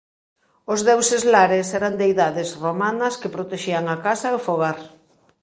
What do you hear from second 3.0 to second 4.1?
que protexían a